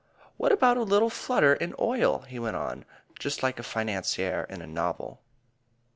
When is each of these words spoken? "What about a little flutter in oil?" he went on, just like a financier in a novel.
"What 0.35 0.51
about 0.51 0.77
a 0.77 0.81
little 0.81 1.11
flutter 1.11 1.53
in 1.53 1.75
oil?" 1.79 2.21
he 2.27 2.39
went 2.39 2.55
on, 2.55 2.85
just 3.19 3.43
like 3.43 3.59
a 3.59 3.63
financier 3.63 4.47
in 4.49 4.59
a 4.59 4.65
novel. 4.65 5.21